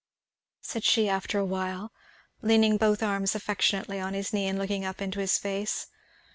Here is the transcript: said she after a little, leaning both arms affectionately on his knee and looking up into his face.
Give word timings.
said 0.61 0.83
she 0.83 1.07
after 1.07 1.37
a 1.37 1.43
little, 1.43 1.91
leaning 2.41 2.75
both 2.75 3.03
arms 3.03 3.35
affectionately 3.35 3.99
on 3.99 4.15
his 4.15 4.33
knee 4.33 4.47
and 4.47 4.57
looking 4.57 4.83
up 4.83 4.99
into 4.99 5.19
his 5.19 5.37
face. 5.37 5.85